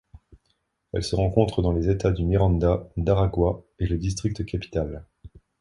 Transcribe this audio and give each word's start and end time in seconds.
Elle 0.93 1.03
se 1.03 1.15
rencontre 1.15 1.61
dans 1.61 1.73
les 1.73 1.87
États 1.91 2.09
de 2.11 2.23
Miranda 2.23 2.89
et 2.97 3.03
d'Aragua 3.03 3.61
et 3.77 3.85
le 3.85 3.99
District 3.99 4.43
Capitale. 4.47 5.05